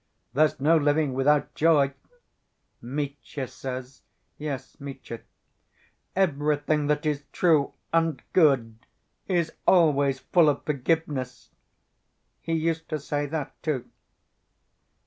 [0.33, 1.93] 'There's no living without joy,'
[2.81, 4.01] Mitya says....
[4.39, 5.19] Yes, Mitya....
[6.15, 8.79] 'Everything that is true and good
[9.27, 11.51] is always full of forgiveness,'
[12.41, 13.91] he used to say that, too"